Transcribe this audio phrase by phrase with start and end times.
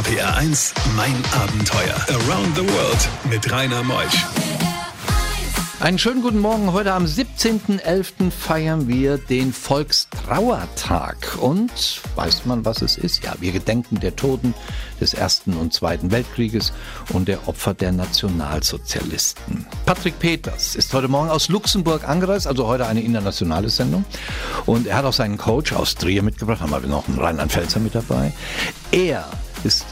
[0.00, 1.94] RPR 1, mein Abenteuer.
[2.08, 4.24] Around the World mit Rainer Meusch.
[5.78, 6.72] Einen schönen guten Morgen.
[6.72, 8.30] Heute am 17.11.
[8.30, 11.36] feiern wir den Volkstrauertag.
[11.38, 13.24] Und weiß man, was es ist?
[13.24, 14.54] Ja, wir gedenken der Toten
[15.02, 16.72] des Ersten und Zweiten Weltkrieges
[17.12, 19.66] und der Opfer der Nationalsozialisten.
[19.84, 24.06] Patrick Peters ist heute Morgen aus Luxemburg angereist, also heute eine internationale Sendung.
[24.64, 27.94] Und er hat auch seinen Coach aus Trier mitgebracht, haben wir noch einen Rheinland-Pfälzer mit
[27.94, 28.32] dabei.
[28.92, 29.28] Er
[29.64, 29.84] ist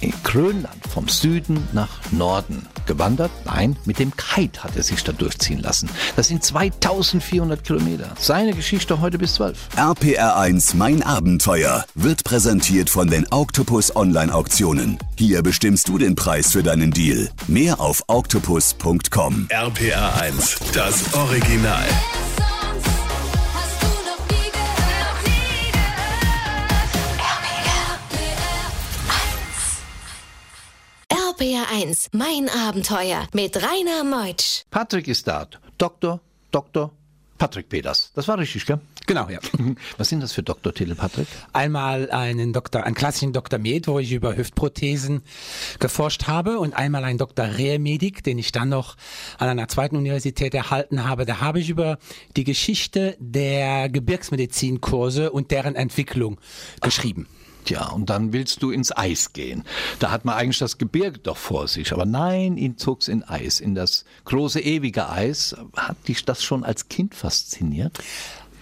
[0.00, 3.30] in Grönland vom Süden nach Norden gewandert.
[3.44, 5.88] Nein, mit dem Kite hat er sich da durchziehen lassen.
[6.16, 8.12] Das sind 2400 Kilometer.
[8.18, 9.56] Seine Geschichte heute bis 12.
[9.76, 14.98] RPR1 Mein Abenteuer wird präsentiert von den Octopus Online Auktionen.
[15.16, 17.30] Hier bestimmst du den Preis für deinen Deal.
[17.46, 19.48] Mehr auf octopus.com.
[19.50, 21.86] RPR1, das Original.
[31.80, 34.64] RPR1, mein Abenteuer mit Rainer Meutsch.
[34.70, 35.46] Patrick ist da.
[35.78, 36.90] Doktor, Doktor,
[37.38, 38.12] Patrick Peters.
[38.14, 38.80] Das war richtig, gell?
[39.06, 39.38] Genau, ja.
[39.96, 41.26] Was sind das für Doktortitel, Patrick?
[41.52, 45.22] Einmal einen Doktor, einen klassischen Doktor Med, wo ich über Hüftprothesen
[45.78, 48.96] geforscht habe und einmal einen Doktor Rehrmedik, den ich dann noch
[49.38, 51.24] an einer zweiten Universität erhalten habe.
[51.24, 51.98] Da habe ich über
[52.36, 56.38] die Geschichte der Gebirgsmedizinkurse und deren Entwicklung
[56.82, 57.26] geschrieben.
[57.30, 57.39] Ach.
[57.64, 59.64] Tja, und dann willst du ins Eis gehen.
[59.98, 61.92] Da hat man eigentlich das Gebirge doch vor sich.
[61.92, 65.56] Aber nein, ihn zog's in Eis, in das große ewige Eis.
[65.76, 67.98] Hat dich das schon als Kind fasziniert?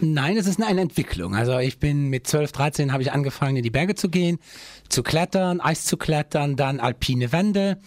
[0.01, 1.35] Nein, es ist eine Entwicklung.
[1.35, 4.39] Also ich bin mit 12, 13 habe ich angefangen in die Berge zu gehen,
[4.89, 7.79] zu klettern, Eis zu klettern, dann alpine Wände.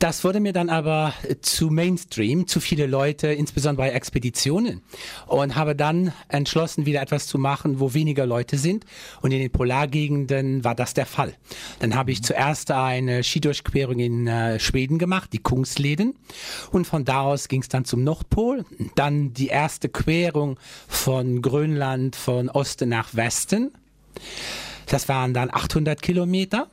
[0.00, 1.12] Das wurde mir dann aber
[1.42, 4.80] zu Mainstream, zu viele Leute, insbesondere bei Expeditionen.
[5.26, 8.86] Und habe dann entschlossen, wieder etwas zu machen, wo weniger Leute sind.
[9.20, 11.34] Und in den Polargegenden war das der Fall.
[11.80, 16.14] Dann habe ich zuerst eine Skidurchquerung in äh, Schweden gemacht, die Kungsleden.
[16.72, 18.64] Und von da aus ging es dann zum Nordpol.
[18.94, 20.58] Dann die erste Querung
[20.88, 23.70] von Grönland von Osten nach Westen.
[24.86, 26.68] Das waren dann 800 Kilometer.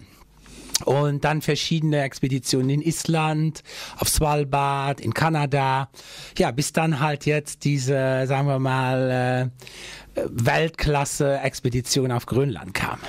[0.85, 3.63] Und dann verschiedene Expeditionen in Island,
[3.97, 5.89] auf Svalbard, in Kanada.
[6.37, 9.65] Ja, bis dann halt jetzt diese, sagen wir mal, äh,
[10.29, 12.99] Weltklasse-Expedition auf Grönland kam.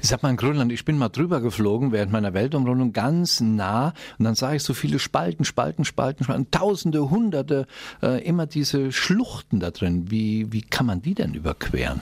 [0.00, 4.24] Sag mal, in Grönland, ich bin mal drüber geflogen während meiner Weltumrundung ganz nah und
[4.24, 7.66] dann sah ich so viele Spalten, Spalten, Spalten, Spalten, Tausende, Hunderte,
[8.02, 10.10] äh, immer diese Schluchten da drin.
[10.10, 12.00] Wie, wie kann man die denn überqueren?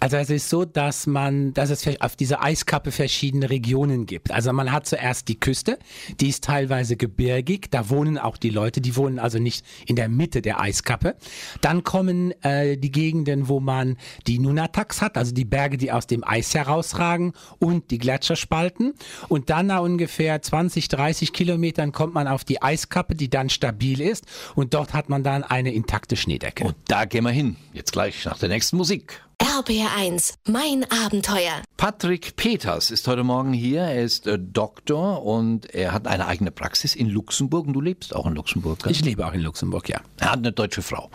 [0.00, 4.30] Also es ist so, dass man, dass es auf dieser Eiskappe verschiedene Regionen gibt.
[4.30, 5.78] Also man hat zuerst die Küste,
[6.20, 10.08] die ist teilweise gebirgig, da wohnen auch die Leute, die wohnen also nicht in der
[10.08, 11.16] Mitte der Eiskappe.
[11.60, 13.87] Dann kommen äh, die Gegenden, wo man
[14.26, 18.94] die Nunataks hat, also die Berge, die aus dem Eis herausragen und die Gletscherspalten.
[19.28, 24.00] Und dann nach ungefähr 20, 30 Kilometern kommt man auf die Eiskappe, die dann stabil
[24.00, 26.64] ist und dort hat man dann eine intakte Schneedecke.
[26.64, 29.22] Und da gehen wir hin, jetzt gleich nach der nächsten Musik.
[29.42, 31.62] RBR1, mein Abenteuer.
[31.76, 33.82] Patrick Peters ist heute Morgen hier.
[33.82, 37.68] Er ist äh, Doktor und er hat eine eigene Praxis in Luxemburg.
[37.68, 38.90] Und du lebst auch in Luxemburg, gell?
[38.90, 40.00] Ich lebe auch in Luxemburg, ja.
[40.18, 41.10] Er hat eine deutsche Frau.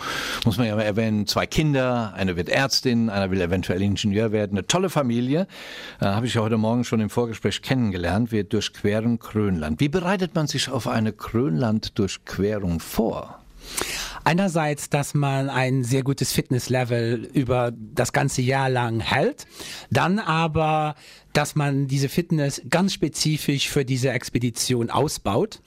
[0.45, 1.27] Muss man ja mal erwähnen.
[1.27, 4.57] Zwei Kinder, eine wird Ärztin, einer will eventuell Ingenieur werden.
[4.57, 5.47] Eine tolle Familie.
[5.99, 8.31] Äh, Habe ich ja heute Morgen schon im Vorgespräch kennengelernt.
[8.31, 9.81] Wir durchqueren Grönland.
[9.81, 13.43] Wie bereitet man sich auf eine Grönland-Durchquerung vor?
[14.23, 19.45] Einerseits, dass man ein sehr gutes Fitnesslevel über das ganze Jahr lang hält,
[19.91, 20.95] dann aber,
[21.33, 25.61] dass man diese Fitness ganz spezifisch für diese Expedition ausbaut.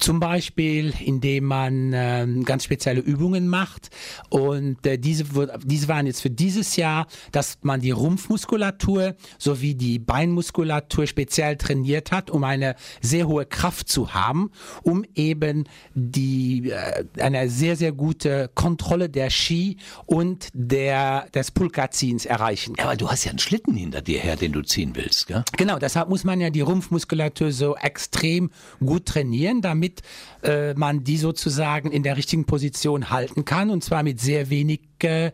[0.00, 3.90] Zum Beispiel, indem man äh, ganz spezielle Übungen macht.
[4.30, 5.24] Und äh, diese,
[5.62, 12.12] diese waren jetzt für dieses Jahr, dass man die Rumpfmuskulatur sowie die Beinmuskulatur speziell trainiert
[12.12, 14.50] hat, um eine sehr hohe Kraft zu haben,
[14.82, 22.24] um eben die, äh, eine sehr, sehr gute Kontrolle der Ski und der, des Pulkaziehens
[22.24, 22.84] erreichen kann.
[22.86, 25.44] Ja, aber du hast ja einen Schlitten hinter dir her, den du ziehen willst, gell?
[25.58, 28.50] Genau, deshalb muss man ja die Rumpfmuskulatur so extrem
[28.80, 30.02] gut trainieren, damit damit
[30.42, 34.80] äh, man die sozusagen in der richtigen Position halten kann und zwar mit sehr wenig
[35.02, 35.32] äh,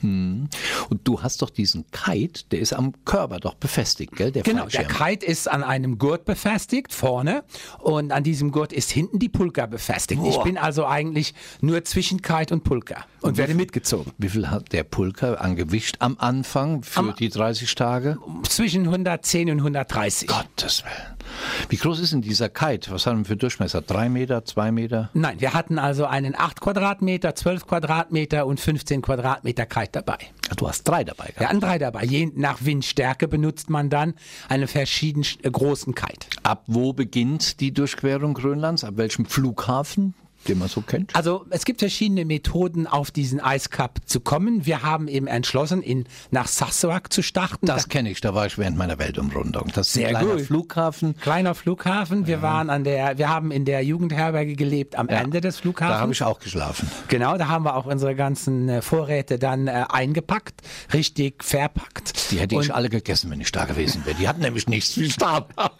[0.00, 0.48] hm.
[0.90, 4.32] Und du hast doch diesen Kite, der ist am Körper doch befestigt, gell?
[4.32, 4.88] Der genau, Fallschirm.
[4.88, 7.44] der Kite ist an einem Gurt befestigt, vorne.
[7.78, 10.20] Und an diesem Gurt ist hinten die Pulka befestigt.
[10.20, 10.28] Boah.
[10.28, 14.10] Ich bin also eigentlich nur zwischen Kite und Pulka und, und werde mitgezogen.
[14.18, 18.18] Wie viel hat der Pulka an Gewicht am Anfang für am, die 30 Tage?
[18.48, 20.26] Zwischen 110 und 130.
[20.26, 21.16] Gottes Willen.
[21.68, 22.90] Wie groß ist denn dieser Kite?
[22.90, 23.82] Was haben wir für Durchmesser?
[23.82, 25.10] Drei Meter, zwei Meter?
[25.14, 30.18] Nein, wir hatten also einen 8 Quadratmeter, 12 Quadratmeter und 15 Quadratmeter Kite dabei.
[30.56, 31.40] Du hast drei dabei gehabt.
[31.40, 32.04] Wir hatten drei dabei.
[32.04, 34.14] Je nach Windstärke benutzt man dann
[34.48, 36.26] einen verschieden äh, großen Kite.
[36.42, 38.84] Ab wo beginnt die Durchquerung Grönlands?
[38.84, 40.14] Ab welchem Flughafen?
[40.48, 41.14] Den man so kennt?
[41.14, 44.66] Also es gibt verschiedene Methoden, auf diesen Eiskap zu kommen.
[44.66, 47.66] Wir haben eben entschlossen, in, nach Sassuak zu starten.
[47.66, 49.70] Das kenne ich, da war ich während meiner Weltumrundung.
[49.74, 50.42] Das ist Sehr ein kleiner gut.
[50.46, 51.16] Flughafen.
[51.18, 52.26] Kleiner Flughafen.
[52.26, 55.96] Wir waren an der, wir haben in der Jugendherberge gelebt am Ja, Ende des Flughafens.
[55.96, 56.90] Da habe ich auch geschlafen.
[57.08, 60.60] Genau, da haben wir auch unsere ganzen äh, Vorräte dann äh, eingepackt,
[60.92, 62.30] richtig verpackt.
[62.32, 64.16] Die hätte Und- ich alle gegessen, wenn ich da gewesen wäre.
[64.16, 64.92] Die hatten nämlich nichts.
[64.94, 65.52] Viel Stab.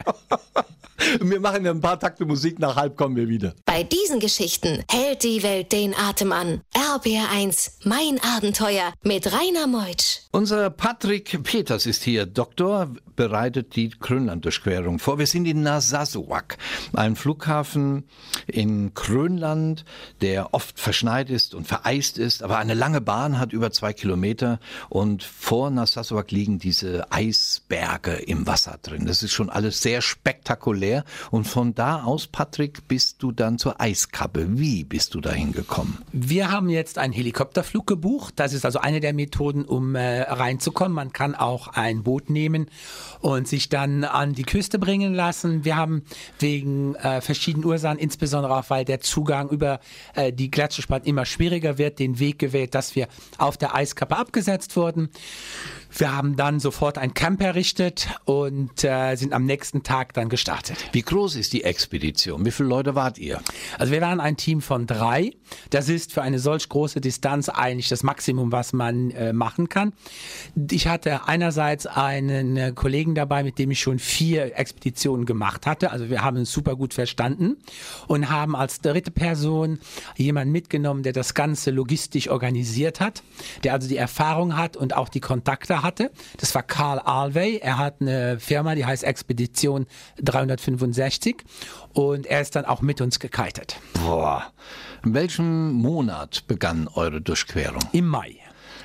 [1.20, 3.54] wir machen ein paar Takte Musik, nach halb kommen wir wieder.
[3.64, 6.60] Bei diesen Geschichten hält die Welt den Atem an.
[6.74, 10.20] RBR1, mein Abenteuer mit Rainer Meutsch.
[10.30, 12.26] Unser Patrick Peters ist hier.
[12.26, 15.18] Doktor bereitet die Grönland-Durchquerung vor.
[15.18, 16.56] Wir sind in Narsarsuaq,
[16.94, 18.04] ein Flughafen
[18.46, 19.84] in Grönland,
[20.20, 24.58] der oft verschneit ist und vereist ist, aber eine lange Bahn hat über zwei Kilometer
[24.88, 29.06] und vor Narsarsuaq liegen diese Eisberge im Wasser drin.
[29.06, 30.91] Das ist schon alles sehr spektakulär
[31.30, 34.58] und von da aus, Patrick, bist du dann zur Eiskappe.
[34.58, 35.98] Wie bist du dahin gekommen?
[36.12, 38.34] Wir haben jetzt einen Helikopterflug gebucht.
[38.36, 40.92] Das ist also eine der Methoden, um äh, reinzukommen.
[40.92, 42.66] Man kann auch ein Boot nehmen
[43.20, 45.64] und sich dann an die Küste bringen lassen.
[45.64, 46.02] Wir haben
[46.38, 49.80] wegen äh, verschiedenen Ursachen, insbesondere auch weil der Zugang über
[50.14, 54.76] äh, die Gletscherspalten immer schwieriger wird, den Weg gewählt, dass wir auf der Eiskappe abgesetzt
[54.76, 55.10] wurden.
[55.94, 60.78] Wir haben dann sofort ein Camp errichtet und äh, sind am nächsten Tag dann gestartet.
[60.92, 62.44] Wie groß ist die Expedition?
[62.46, 63.40] Wie viele Leute wart ihr?
[63.78, 65.32] Also wir waren ein Team von drei.
[65.70, 69.92] Das ist für eine solch große Distanz eigentlich das Maximum, was man äh, machen kann.
[70.70, 75.90] Ich hatte einerseits einen äh, Kollegen dabei, mit dem ich schon vier Expeditionen gemacht hatte.
[75.90, 77.58] Also wir haben uns super gut verstanden
[78.06, 79.78] und haben als dritte Person
[80.16, 83.22] jemanden mitgenommen, der das Ganze logistisch organisiert hat,
[83.62, 86.10] der also die Erfahrung hat und auch die Kontakte hatte.
[86.38, 87.58] Das war Karl Alvey.
[87.58, 89.86] Er hat eine Firma, die heißt Expedition
[90.22, 91.44] 365
[91.92, 93.76] und er ist dann auch mit uns gekitet.
[94.04, 94.52] Boah.
[95.04, 97.82] In welchem Monat begann eure Durchquerung?
[97.92, 98.36] Im Mai.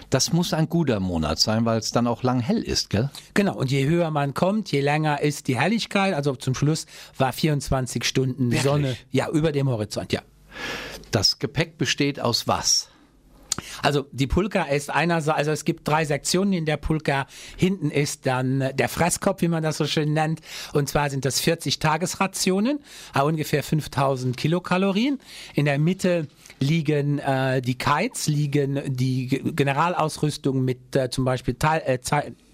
[0.09, 3.09] Das muss ein guter Monat sein, weil es dann auch lang hell ist, gell?
[3.33, 6.13] Genau, und je höher man kommt, je länger ist die Helligkeit.
[6.13, 6.85] Also zum Schluss
[7.17, 8.61] war 24 Stunden Wirklich?
[8.61, 10.21] Sonne ja, über dem Horizont, ja.
[11.11, 12.89] Das Gepäck besteht aus was?
[13.83, 17.27] Also die Pulka ist einerseits, also es gibt drei Sektionen in der Pulka.
[17.55, 20.41] Hinten ist dann äh, der Fresskopf, wie man das so schön nennt.
[20.73, 22.79] Und zwar sind das 40 Tagesrationen,
[23.15, 25.19] äh, ungefähr 5000 Kilokalorien.
[25.53, 26.27] In der Mitte
[26.59, 31.99] liegen äh, die Kites, liegen die Ge- Generalausrüstung mit äh, zum Beispiel Teil, äh,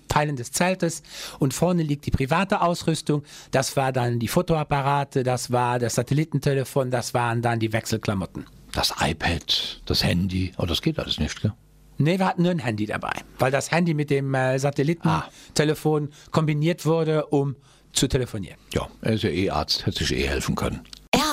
[0.10, 1.02] Teilen des Zeltes
[1.40, 3.24] und vorne liegt die private Ausrüstung.
[3.50, 8.46] Das war dann die Fotoapparate, das war das Satellitentelefon, das waren dann die Wechselklamotten.
[8.74, 10.52] Das iPad, das Handy.
[10.58, 11.54] Oh, das geht alles nicht, gell?
[12.00, 16.86] Nee, wir hatten nur ein Handy dabei, weil das Handy mit dem äh, Satellitentelefon kombiniert
[16.86, 17.56] wurde, um
[17.94, 18.58] zu telefonieren.
[18.74, 20.82] Ja, er ist ja eh Arzt, hätte sich eh helfen können.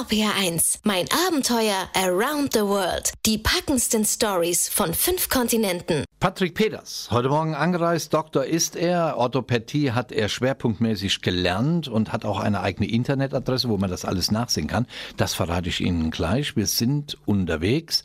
[0.01, 3.13] RPR1, mein Abenteuer around the world.
[3.27, 6.07] Die packendsten Stories von fünf Kontinenten.
[6.21, 12.25] Patrick Peters, heute Morgen angereist, Doktor ist er, Orthopädie hat er schwerpunktmäßig gelernt und hat
[12.25, 14.87] auch eine eigene Internetadresse, wo man das alles nachsehen kann.
[15.19, 16.57] Das verrate ich Ihnen gleich.
[16.57, 18.03] Wir sind unterwegs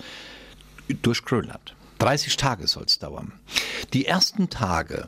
[1.01, 1.75] durch Grönland.
[1.99, 3.31] 30 Tage soll es dauern.
[3.93, 5.07] Die ersten Tage,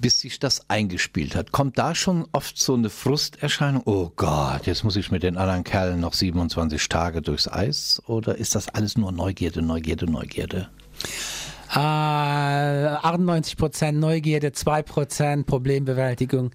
[0.00, 3.82] bis sich das eingespielt hat, kommt da schon oft so eine Frusterscheinung.
[3.86, 8.02] Oh Gott, jetzt muss ich mit den anderen Kerlen noch 27 Tage durchs Eis?
[8.06, 10.68] Oder ist das alles nur Neugierde, Neugierde, Neugierde?
[11.74, 16.50] Äh, 98% Neugierde, 2% Problembewältigung.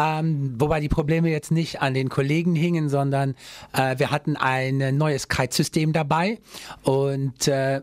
[0.00, 3.34] Ähm, wobei die Probleme jetzt nicht an den Kollegen hingen, sondern
[3.72, 6.38] äh, wir hatten ein neues Kite-System dabei
[6.82, 7.82] und äh,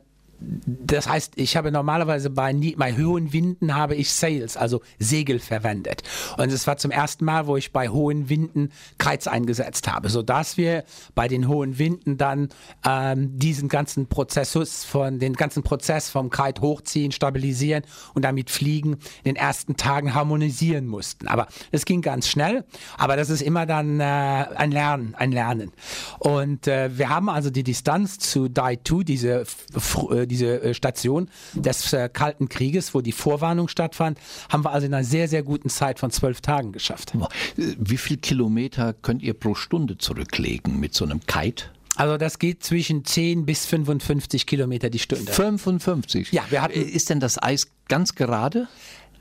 [0.66, 6.04] das heißt, ich habe normalerweise bei, bei hohen Winden habe ich Sails, also Segel verwendet.
[6.38, 10.58] Und es war zum ersten Mal, wo ich bei hohen Winden Kites eingesetzt habe, sodass
[10.58, 10.84] wir
[11.16, 12.50] bei den hohen Winden dann
[12.86, 17.84] ähm, diesen ganzen Prozessus von den ganzen Prozess vom Kite hochziehen, stabilisieren
[18.14, 21.28] und damit fliegen in den ersten Tagen harmonisieren mussten.
[21.28, 22.66] Aber das ging ganz schnell.
[22.98, 25.72] Aber das ist immer dann äh, ein Lernen, ein Lernen.
[26.20, 29.66] Und äh, wir haben also die Distanz zu Dai 2, diese f-
[30.12, 34.86] äh, diese äh, Station des äh, Kalten Krieges, wo die Vorwarnung stattfand, haben wir also
[34.88, 37.14] in einer sehr, sehr guten Zeit von zwölf Tagen geschafft.
[37.16, 41.66] Äh, Wie viel Kilometer könnt ihr pro Stunde zurücklegen mit so einem Kite?
[41.96, 45.32] Also das geht zwischen 10 bis 55 Kilometer die Stunde.
[45.32, 46.32] 55.
[46.34, 48.68] Ja, wir hatten- Ist denn das Eis ganz gerade?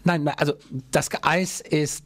[0.02, 0.54] Nein, also
[0.90, 2.04] das Eis ist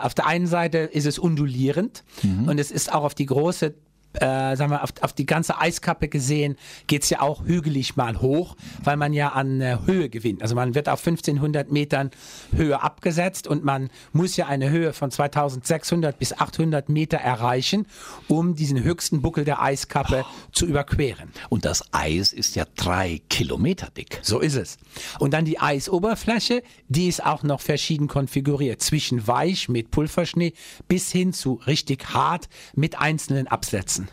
[0.00, 2.48] auf der einen Seite ist es undulierend mhm.
[2.48, 3.74] und es ist auch auf die große
[4.20, 6.56] äh, sagen wir, auf, auf die ganze Eiskappe gesehen,
[6.86, 10.42] geht es ja auch hügelig mal hoch, weil man ja an äh, Höhe gewinnt.
[10.42, 12.10] Also man wird auf 1500 Metern
[12.54, 17.86] Höhe abgesetzt und man muss ja eine Höhe von 2600 bis 800 Meter erreichen,
[18.28, 20.48] um diesen höchsten Buckel der Eiskappe oh.
[20.52, 21.30] zu überqueren.
[21.48, 24.18] Und das Eis ist ja drei Kilometer dick.
[24.22, 24.78] So ist es.
[25.18, 28.82] Und dann die Eisoberfläche, die ist auch noch verschieden konfiguriert.
[28.82, 30.52] Zwischen weich mit Pulverschnee
[30.88, 34.07] bis hin zu richtig hart mit einzelnen Absätzen.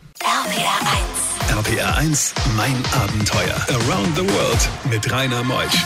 [0.45, 0.77] RPR
[1.49, 1.57] 1.
[1.57, 3.55] RPR 1, mein Abenteuer.
[3.67, 5.83] Around the World mit Rainer Meusch.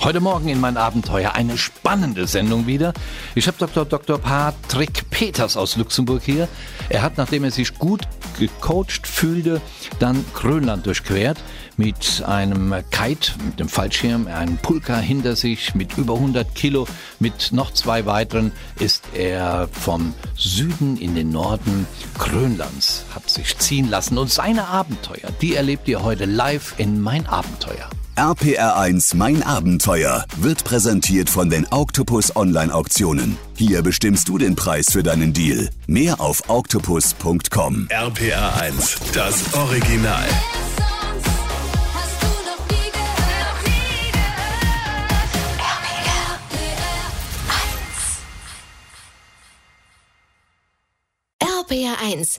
[0.00, 2.94] Heute Morgen in mein Abenteuer eine spannende Sendung wieder.
[3.34, 3.84] Ich habe Dr.
[3.84, 4.16] Dr.
[4.16, 6.48] Patrick Peters aus Luxemburg hier.
[6.88, 9.60] Er hat, nachdem er sich gut gecoacht fühlte,
[9.98, 11.38] dann Grönland durchquert
[11.76, 16.86] mit einem Kite, mit dem Fallschirm, einem Pulka hinter sich mit über 100 Kilo.
[17.20, 21.86] Mit noch zwei weiteren ist er vom Süden in den Norden
[22.18, 24.18] Grönlands, hat sich ziehen lassen.
[24.18, 27.88] Und seine Abenteuer, die erlebt ihr heute live in Mein Abenteuer.
[28.18, 33.38] RPR1 Mein Abenteuer wird präsentiert von den Octopus Online Auktionen.
[33.56, 35.70] Hier bestimmst du den Preis für deinen Deal.
[35.86, 37.86] Mehr auf octopus.com.
[37.88, 40.26] RPR1, das Original.
[51.40, 51.87] RPR1,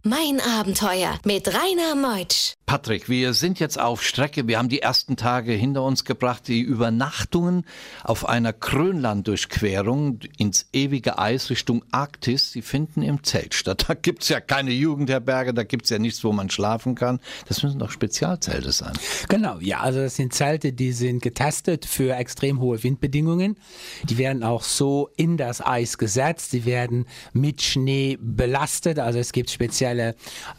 [0.03, 2.55] mein Abenteuer mit Rainer Meutsch.
[2.65, 4.47] Patrick, wir sind jetzt auf Strecke.
[4.47, 6.47] Wir haben die ersten Tage hinter uns gebracht.
[6.47, 7.65] Die Übernachtungen
[8.03, 13.87] auf einer Grönland-Durchquerung ins ewige Eis Richtung Arktis, die finden im Zelt statt.
[13.89, 17.19] Da gibt es ja keine Jugendherberge, da gibt es ja nichts, wo man schlafen kann.
[17.47, 18.93] Das müssen doch Spezialzelte sein.
[19.29, 23.57] Genau, ja, also das sind Zelte, die sind getestet für extrem hohe Windbedingungen.
[24.03, 26.51] Die werden auch so in das Eis gesetzt.
[26.51, 28.99] Sie werden mit Schnee belastet.
[28.99, 30.15] Also es gibt spezielle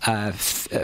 [0.06, 0.32] äh, äh,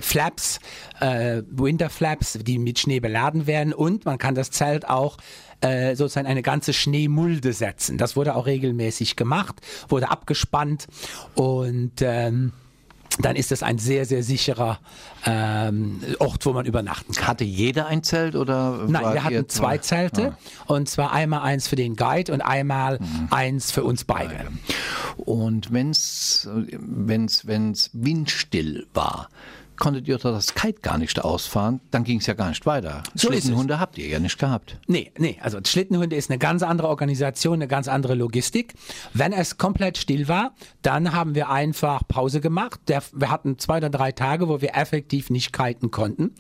[0.01, 0.61] Flaps,
[1.01, 5.17] äh, Winterflaps, die mit Schnee beladen werden und man kann das Zelt auch
[5.61, 7.99] äh, sozusagen eine ganze Schneemulde setzen.
[7.99, 9.57] Das wurde auch regelmäßig gemacht,
[9.89, 10.87] wurde abgespannt
[11.35, 12.53] und ähm,
[13.19, 14.79] dann ist es ein sehr, sehr sicherer
[15.25, 17.27] ähm, Ort, wo man übernachten kann.
[17.27, 18.85] Hatte jeder ein Zelt oder?
[18.87, 20.73] Nein, wir hatten zwei Zelte ah.
[20.73, 23.29] und zwar einmal eins für den Guide und einmal mhm.
[23.31, 24.47] eins für uns beide.
[25.17, 29.29] Und wenn's, wenn's, wenn's windstill war,
[29.77, 33.03] konntet ihr das Kite gar nicht ausfahren, dann ging es ja gar nicht weiter.
[33.15, 34.79] So Schlittenhunde habt ihr ja nicht gehabt.
[34.87, 38.75] Nee, nee, also Schlittenhunde ist eine ganz andere Organisation, eine ganz andere Logistik.
[39.13, 42.81] Wenn es komplett still war, dann haben wir einfach Pause gemacht.
[42.87, 46.33] Wir hatten zwei oder drei Tage, wo wir effektiv nicht kiten konnten.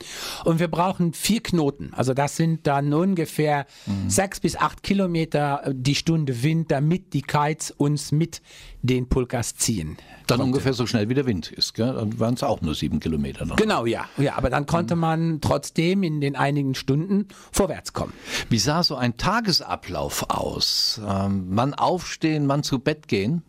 [0.45, 1.93] Und wir brauchen vier Knoten.
[1.95, 4.09] Also das sind dann ungefähr mhm.
[4.09, 8.41] sechs bis acht Kilometer die Stunde Wind, damit die Kites uns mit
[8.83, 9.97] den Pulkas ziehen.
[10.27, 10.45] Dann konnte.
[10.45, 11.93] ungefähr so schnell wie der Wind ist, gell?
[11.93, 13.57] Dann waren es auch nur sieben Kilometer noch.
[13.57, 14.07] Genau, ja.
[14.17, 15.01] Ja, aber dann konnte mhm.
[15.01, 18.13] man trotzdem in den einigen Stunden vorwärts kommen.
[18.49, 21.01] Wie sah so ein Tagesablauf aus?
[21.07, 23.43] Ähm, Mann aufstehen, Mann zu Bett gehen?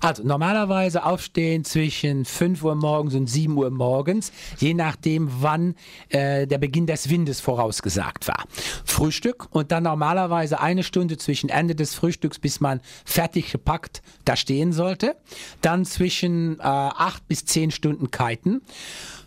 [0.00, 5.74] Also normalerweise aufstehen zwischen 5 Uhr morgens und 7 Uhr morgens, je nachdem, wann
[6.08, 8.44] äh, der Beginn des Windes vorausgesagt war.
[8.84, 14.36] Frühstück und dann normalerweise eine Stunde zwischen Ende des Frühstücks, bis man fertig gepackt da
[14.36, 15.16] stehen sollte.
[15.60, 18.62] Dann zwischen äh, 8 bis 10 Stunden kiten.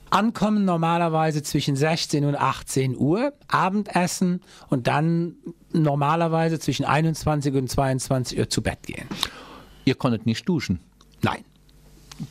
[0.09, 5.35] Ankommen normalerweise zwischen 16 und 18 Uhr, Abendessen und dann
[5.71, 9.07] normalerweise zwischen 21 und 22 Uhr zu Bett gehen.
[9.85, 10.79] Ihr konntet nicht duschen?
[11.21, 11.43] Nein.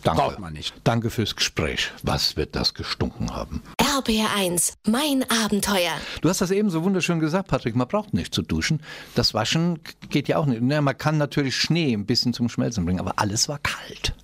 [0.02, 0.22] Danke.
[0.22, 0.74] Braucht man nicht.
[0.84, 1.90] Danke fürs Gespräch.
[2.02, 3.62] Was wird das gestunken haben?
[3.78, 5.92] RBR1, mein Abenteuer.
[6.20, 7.74] Du hast das eben so wunderschön gesagt, Patrick.
[7.74, 8.82] Man braucht nicht zu duschen.
[9.14, 10.62] Das Waschen geht ja auch nicht.
[10.62, 14.14] man kann natürlich Schnee ein bisschen zum Schmelzen bringen, aber alles war kalt.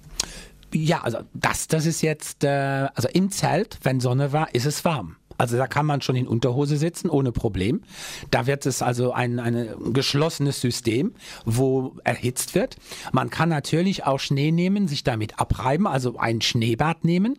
[0.72, 4.84] Ja, also das, das ist jetzt, äh, also im Zelt, wenn Sonne war, ist es
[4.84, 5.16] warm.
[5.38, 7.82] Also da kann man schon in Unterhose sitzen, ohne Problem.
[8.30, 11.14] Da wird es also ein, ein geschlossenes System,
[11.44, 12.76] wo erhitzt wird.
[13.12, 17.38] Man kann natürlich auch Schnee nehmen, sich damit abreiben, also ein Schneebad nehmen.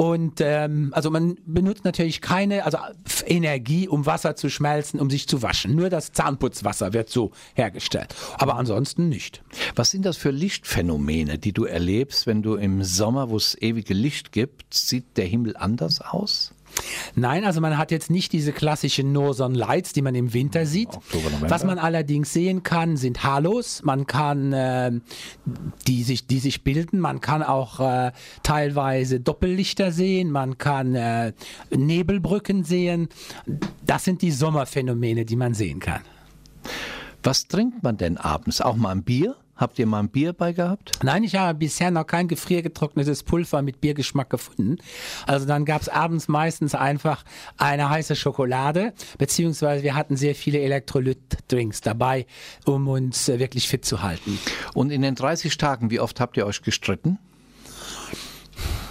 [0.00, 2.78] Und ähm, also man benutzt natürlich keine also
[3.26, 5.74] Energie, um Wasser zu schmelzen, um sich zu waschen.
[5.74, 8.14] Nur das Zahnputzwasser wird so hergestellt.
[8.38, 9.42] Aber ansonsten nicht.
[9.74, 13.92] Was sind das für Lichtphänomene, die du erlebst, wenn du im Sommer, wo es ewige
[13.92, 16.54] Licht gibt, sieht der Himmel anders aus?
[17.14, 20.88] Nein, also man hat jetzt nicht diese klassischen Northern Lights, die man im Winter sieht.
[20.88, 23.82] Oktober, Was man allerdings sehen kann, sind Halos.
[23.82, 24.92] Man kann äh,
[25.86, 27.00] die sich die sich bilden.
[27.00, 30.30] Man kann auch äh, teilweise Doppellichter sehen.
[30.30, 31.32] Man kann äh,
[31.70, 33.08] Nebelbrücken sehen.
[33.84, 36.02] Das sind die Sommerphänomene, die man sehen kann.
[37.22, 38.60] Was trinkt man denn abends?
[38.60, 39.36] Auch mal ein Bier?
[39.60, 40.92] Habt ihr mal ein Bier bei gehabt?
[41.02, 44.78] Nein, ich habe bisher noch kein gefriergetrocknetes Pulver mit Biergeschmack gefunden.
[45.26, 47.26] Also dann gab es abends meistens einfach
[47.58, 52.24] eine heiße Schokolade, beziehungsweise wir hatten sehr viele Elektrolyt-Drinks dabei,
[52.64, 54.38] um uns äh, wirklich fit zu halten.
[54.72, 57.18] Und in den 30 Tagen, wie oft habt ihr euch gestritten?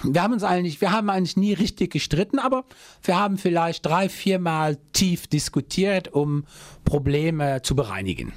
[0.03, 2.63] Wir haben uns eigentlich, wir haben eigentlich nie richtig gestritten, aber
[3.03, 6.45] wir haben vielleicht drei, viermal tief diskutiert, um
[6.85, 8.33] Probleme zu bereinigen.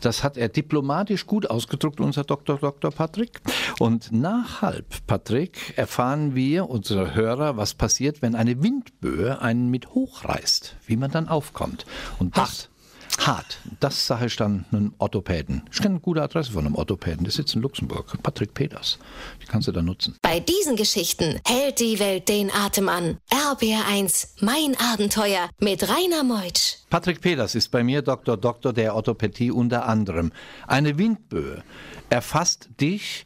[0.00, 2.58] Das hat er diplomatisch gut ausgedruckt, unser Dr.
[2.58, 2.90] Dr.
[2.90, 3.40] Patrick.
[3.78, 9.94] Und nach halb, Patrick, erfahren wir, unsere Hörer, was passiert, wenn eine Windböe einen mit
[9.94, 11.86] hochreißt, wie man dann aufkommt.
[12.18, 12.68] Und das,
[13.18, 13.58] Hart.
[13.80, 15.62] Das sage ich dann einem Orthopäden.
[15.72, 17.24] Ich kenne eine gute Adresse von einem Orthopäden.
[17.24, 18.22] Der sitzt in Luxemburg.
[18.22, 18.98] Patrick Peters.
[19.42, 20.16] Die kannst du da nutzen.
[20.22, 23.18] Bei diesen Geschichten hält die Welt den Atem an.
[23.30, 26.76] RBR1, mein Abenteuer mit Rainer Meutsch.
[26.90, 30.32] Patrick Peters ist bei mir Doktor Doktor der Orthopädie unter anderem.
[30.66, 31.62] Eine Windböe
[32.10, 33.24] erfasst dich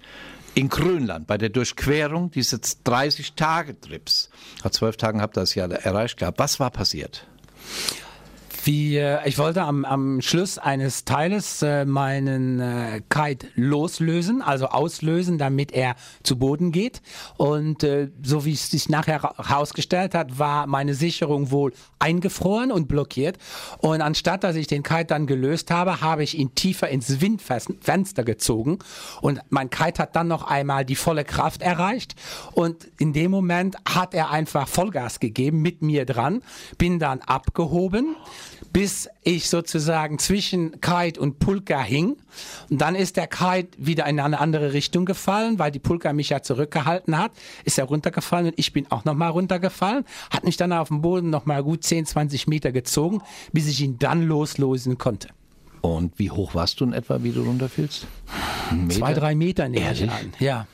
[0.54, 4.30] in Grönland bei der Durchquerung dieses 30-Tage-Trips.
[4.61, 6.38] Vor zwölf Tagen habt ihr das ja erreicht gehabt.
[6.38, 7.26] Was war passiert?
[8.65, 15.38] Wie, ich wollte am, am Schluss eines Teiles äh, meinen äh, Kite loslösen, also auslösen,
[15.38, 17.00] damit er zu Boden geht.
[17.37, 22.88] Und äh, so wie es sich nachher herausgestellt hat, war meine Sicherung wohl eingefroren und
[22.88, 23.38] blockiert.
[23.79, 28.25] Und anstatt dass ich den Kite dann gelöst habe, habe ich ihn tiefer ins Windfenster
[28.25, 28.79] gezogen.
[29.21, 32.15] Und mein Kite hat dann noch einmal die volle Kraft erreicht.
[32.53, 36.43] Und in dem Moment hat er einfach Vollgas gegeben mit mir dran,
[36.77, 38.17] bin dann abgehoben
[38.73, 42.17] bis ich sozusagen zwischen Kite und Pulka hing.
[42.71, 46.31] Und dann ist der Kite wieder in eine andere Richtung gefallen, weil die Pulka mich
[46.31, 47.33] ja zurückgehalten hat.
[47.65, 50.05] Ist er runtergefallen und ich bin auch nochmal runtergefallen.
[50.31, 53.23] Hat mich dann auf dem Boden nochmal gut 10, 20 Meter gezogen,
[53.53, 55.29] bis ich ihn dann loslösen konnte.
[55.81, 58.07] Und wie hoch warst du in etwa, wie du runterfielst?
[58.91, 60.33] Zwei, drei Meter nehme ich an.
[60.39, 60.67] Ja.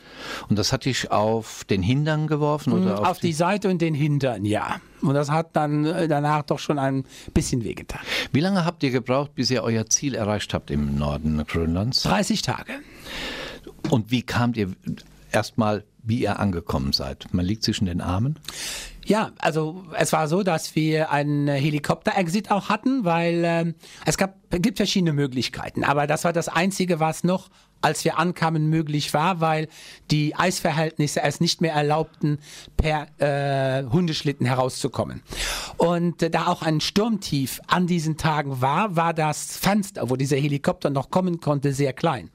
[0.48, 2.72] Und das hat dich auf den Hintern geworfen?
[2.72, 4.80] Oder hm, auf, auf die, die, Seite und den Hintern, ja.
[5.02, 8.00] Und das hat dann äh, danach doch schon ein bisschen wehgetan.
[8.32, 12.02] Wie lange habt ihr gebraucht, bis ihr euer Ziel erreicht habt im Norden Grönlands?
[12.02, 12.72] 30 Tage.
[13.90, 14.70] Und wie kamt ihr
[15.30, 17.26] erstmal, wie ihr angekommen seid?
[17.32, 18.38] Man liegt zwischen den Armen?
[19.06, 23.74] Ja, also es war so, dass wir einen Helikopter-Exit auch hatten, weil äh,
[24.06, 25.84] es gab, gibt verschiedene Möglichkeiten.
[25.84, 27.50] Aber das war das Einzige, was noch
[27.84, 29.68] als wir ankamen, möglich war, weil
[30.10, 32.38] die Eisverhältnisse es nicht mehr erlaubten,
[32.76, 35.22] per äh, Hundeschlitten herauszukommen.
[35.76, 40.36] Und äh, da auch ein Sturmtief an diesen Tagen war, war das Fenster, wo dieser
[40.36, 42.30] Helikopter noch kommen konnte, sehr klein.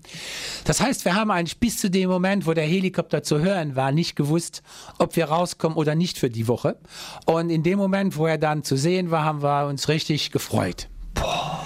[0.65, 3.91] Das heißt, wir haben eigentlich bis zu dem Moment, wo der Helikopter zu hören war,
[3.91, 4.61] nicht gewusst,
[4.99, 6.77] ob wir rauskommen oder nicht für die Woche.
[7.25, 10.87] Und in dem Moment, wo er dann zu sehen war, haben wir uns richtig gefreut.
[11.15, 11.59] Boah.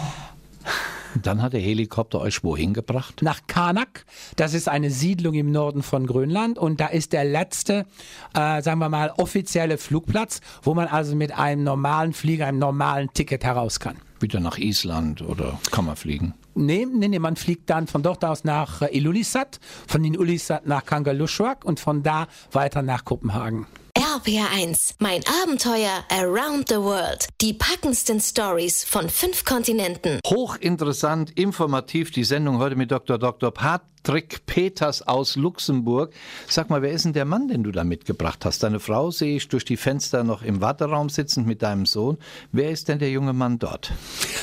[1.22, 3.22] Dann hat der Helikopter euch wohin gebracht?
[3.22, 4.06] Nach Kanak.
[4.36, 7.86] Das ist eine Siedlung im Norden von Grönland und da ist der letzte,
[8.34, 13.14] äh, sagen wir mal, offizielle Flugplatz, wo man also mit einem normalen Flieger, einem normalen
[13.14, 13.98] Ticket heraus kann.
[14.20, 16.34] Wieder nach Island oder kann man fliegen?
[16.56, 20.86] Nee, nee, nee, man fliegt dann von dort aus nach äh, Ilulissat, von Ilulissat nach
[20.86, 23.66] Kangerlussuaq und von da weiter nach Kopenhagen.
[24.14, 27.28] RPR1, mein Abenteuer Around the World.
[27.42, 30.20] Die packendsten Stories von fünf Kontinenten.
[30.28, 33.18] Hochinteressant, informativ die Sendung heute mit Dr.
[33.18, 33.50] Dr.
[33.50, 36.14] Pat Patrick Peters aus Luxemburg.
[36.50, 38.62] Sag mal, wer ist denn der Mann, den du da mitgebracht hast?
[38.62, 42.18] Deine Frau sehe ich durch die Fenster noch im Warteraum sitzend mit deinem Sohn.
[42.52, 43.94] Wer ist denn der junge Mann dort?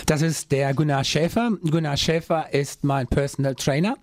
[0.07, 1.51] Das ist der Gunnar Schäfer.
[1.71, 3.97] Gunnar Schäfer ist mein Personal Trainer,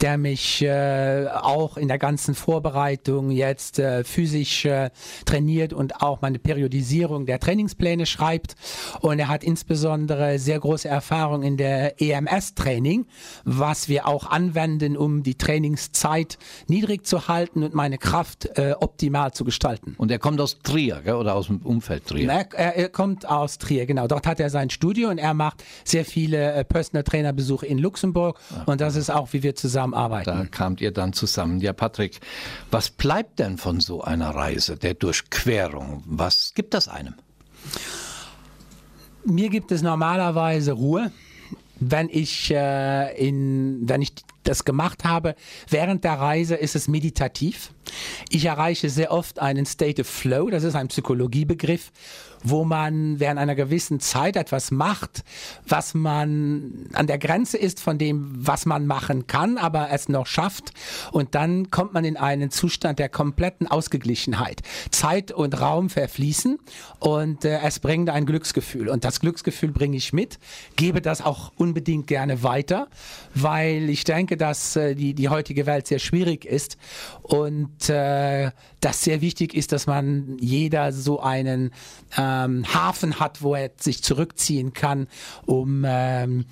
[0.00, 4.88] der mich äh, auch in der ganzen Vorbereitung jetzt äh, physisch äh,
[5.26, 8.56] trainiert und auch meine Periodisierung der Trainingspläne schreibt.
[9.00, 13.04] Und er hat insbesondere sehr große Erfahrung in der EMS-Training,
[13.44, 16.38] was wir auch anwenden, um die Trainingszeit
[16.68, 19.94] niedrig zu halten und meine Kraft äh, optimal zu gestalten.
[19.98, 21.14] Und er kommt aus Trier, gell?
[21.14, 22.30] oder aus dem Umfeld Trier?
[22.30, 24.06] Er, er, er, kommt aus Trier, genau.
[24.06, 27.78] Dort hat er sein Studio und er macht sehr viele äh, Personal Trainer Besuche in
[27.78, 30.30] Luxemburg Ach, und das ist auch, wie wir zusammenarbeiten.
[30.30, 31.60] Da kamt ihr dann zusammen.
[31.60, 32.20] Ja, Patrick,
[32.70, 36.02] was bleibt denn von so einer Reise, der Durchquerung?
[36.06, 37.14] Was gibt das einem?
[39.24, 41.10] Mir gibt es normalerweise Ruhe
[41.90, 44.12] wenn ich äh, in, wenn ich
[44.44, 45.34] das gemacht habe
[45.68, 47.72] während der Reise, ist es meditativ.
[48.28, 51.92] Ich erreiche sehr oft einen State of Flow, das ist ein Psychologiebegriff,
[52.42, 55.24] wo man während einer gewissen Zeit etwas macht,
[55.66, 60.26] was man an der Grenze ist von dem, was man machen kann, aber es noch
[60.26, 60.72] schafft.
[61.12, 64.62] Und dann kommt man in einen Zustand der kompletten Ausgeglichenheit.
[64.90, 66.58] Zeit und Raum verfließen
[66.98, 68.88] und äh, es bringt ein Glücksgefühl.
[68.88, 70.38] Und das Glücksgefühl bringe ich mit,
[70.76, 72.88] gebe das auch unbedingt gerne weiter,
[73.34, 76.76] weil ich denke, dass äh, die, die heutige Welt sehr schwierig ist
[77.22, 78.50] und äh,
[78.80, 81.70] das sehr wichtig ist, dass man jeder so einen
[82.32, 85.08] ähm, Hafen hat, wo er sich zurückziehen kann,
[85.46, 86.46] um ähm,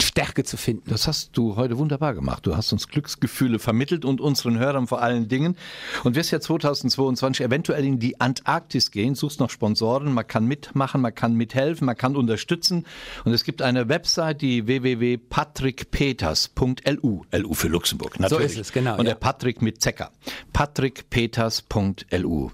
[0.00, 0.90] Stärke zu finden.
[0.90, 2.46] Das hast du heute wunderbar gemacht.
[2.46, 5.56] Du hast uns Glücksgefühle vermittelt und unseren Hörern vor allen Dingen.
[6.04, 11.00] Und wirst ja 2022 eventuell in die Antarktis gehen, suchst noch Sponsoren, man kann mitmachen,
[11.00, 12.84] man kann mithelfen, man kann unterstützen.
[13.24, 18.54] Und es gibt eine Website, die www.patrickpeters.lu, LU für Luxemburg, natürlich.
[18.54, 18.98] So ist es, genau.
[18.98, 20.10] Und der Patrick mit Zecker.
[20.52, 22.50] patrickpeters.lu.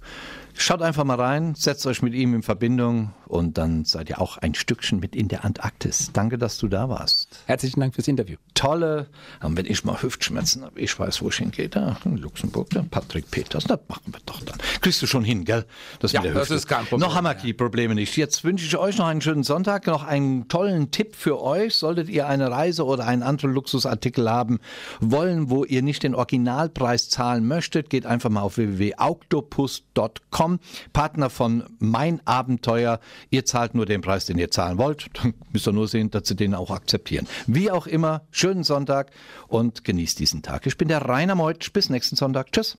[0.56, 4.38] Schaut einfach mal rein, setzt euch mit ihm in Verbindung und dann seid ihr auch
[4.38, 6.10] ein Stückchen mit in der Antarktis.
[6.12, 7.42] Danke, dass du da warst.
[7.46, 8.36] Herzlichen Dank fürs Interview.
[8.54, 9.08] Tolle,
[9.42, 12.82] und wenn ich mal Hüftschmerzen habe, ich weiß, wo ich hingehe, da in Luxemburg, der
[12.82, 14.56] Patrick Peters, das machen wir doch dann.
[14.80, 15.64] Kriegst du schon hin, gell?
[15.98, 17.00] Das, ja, das ist kein Problem.
[17.00, 18.16] Noch haben wir die Probleme nicht.
[18.16, 21.74] Jetzt wünsche ich euch noch einen schönen Sonntag, noch einen tollen Tipp für euch.
[21.74, 24.60] Solltet ihr eine Reise oder einen anderen Luxusartikel haben
[25.00, 30.60] wollen, wo ihr nicht den Originalpreis zahlen möchtet, geht einfach mal auf www.octopus.com,
[30.92, 33.00] Partner von Mein Abenteuer.
[33.30, 35.06] Ihr zahlt nur den Preis, den ihr zahlen wollt.
[35.22, 37.26] Dann müsst ihr nur sehen, dass sie den auch akzeptieren.
[37.46, 39.10] Wie auch immer, schönen Sonntag
[39.48, 40.66] und genießt diesen Tag.
[40.66, 41.72] Ich bin der Rainer Meutsch.
[41.72, 42.52] Bis nächsten Sonntag.
[42.52, 42.72] Tschüss.